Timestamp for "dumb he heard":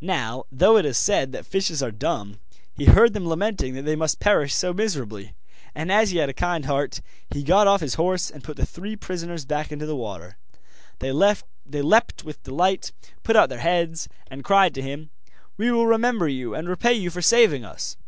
1.90-3.12